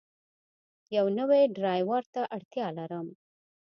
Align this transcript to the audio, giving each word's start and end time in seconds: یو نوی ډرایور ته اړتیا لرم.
یو 0.95 1.05
نوی 1.17 1.43
ډرایور 1.55 2.03
ته 2.13 2.21
اړتیا 2.35 2.67
لرم. 2.77 3.07